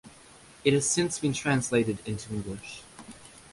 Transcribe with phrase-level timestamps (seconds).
[0.65, 2.81] It has since been translated into English.